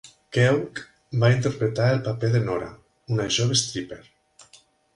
[0.35, 0.79] Keough
[1.23, 2.73] va interpretar el paper de Nora,
[3.17, 4.03] una jove stripper.